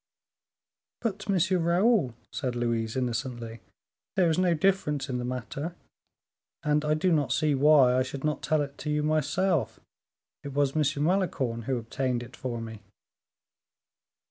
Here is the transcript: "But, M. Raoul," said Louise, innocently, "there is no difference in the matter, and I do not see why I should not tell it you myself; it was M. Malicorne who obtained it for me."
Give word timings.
"But, 1.01 1.29
M. 1.29 1.37
Raoul," 1.63 2.15
said 2.31 2.55
Louise, 2.55 2.95
innocently, 2.95 3.59
"there 4.15 4.31
is 4.31 4.39
no 4.39 4.55
difference 4.55 5.09
in 5.09 5.19
the 5.19 5.23
matter, 5.23 5.75
and 6.63 6.83
I 6.83 6.95
do 6.95 7.11
not 7.11 7.31
see 7.31 7.53
why 7.53 7.95
I 7.95 8.01
should 8.01 8.23
not 8.23 8.41
tell 8.41 8.63
it 8.63 8.83
you 8.83 9.03
myself; 9.03 9.79
it 10.43 10.53
was 10.53 10.75
M. 10.75 11.03
Malicorne 11.03 11.65
who 11.65 11.77
obtained 11.77 12.23
it 12.23 12.35
for 12.35 12.59
me." 12.59 12.81